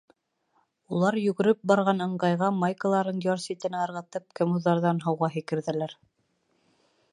Улар 0.95 1.17
йүгереп 1.23 1.59
барған 1.71 2.01
ыңғайға 2.05 2.49
майкаларын 2.63 3.21
яр 3.27 3.45
ситенә 3.45 3.83
ырғытып, 3.89 4.27
кемуҙарҙан, 4.41 5.05
һыуға 5.07 5.33
һикерҙеләр. 5.37 5.97